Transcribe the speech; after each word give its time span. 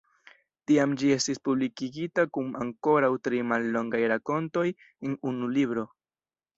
Tiam 0.69 0.95
ĝi 1.01 1.11
estis 1.15 1.41
publikigita 1.49 2.27
kun 2.39 2.49
ankoraŭ 2.63 3.13
tri 3.29 3.45
mallongaj 3.53 4.03
rakontoj 4.17 4.69
en 4.81 5.19
unu 5.35 5.57
libro. 5.57 5.91